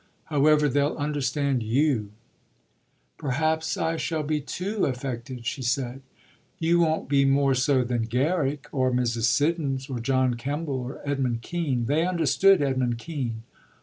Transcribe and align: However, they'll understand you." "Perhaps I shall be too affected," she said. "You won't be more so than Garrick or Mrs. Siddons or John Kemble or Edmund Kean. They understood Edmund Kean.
However, 0.33 0.67
they'll 0.67 0.97
understand 0.97 1.61
you." 1.61 2.09
"Perhaps 3.19 3.77
I 3.77 3.97
shall 3.97 4.23
be 4.23 4.41
too 4.41 4.85
affected," 4.87 5.45
she 5.45 5.61
said. 5.61 6.01
"You 6.57 6.79
won't 6.79 7.07
be 7.07 7.23
more 7.23 7.53
so 7.53 7.83
than 7.83 8.05
Garrick 8.07 8.65
or 8.71 8.89
Mrs. 8.91 9.25
Siddons 9.25 9.91
or 9.91 9.99
John 9.99 10.33
Kemble 10.37 10.73
or 10.81 11.07
Edmund 11.07 11.43
Kean. 11.43 11.85
They 11.85 12.03
understood 12.07 12.63
Edmund 12.63 12.97
Kean. 12.97 13.43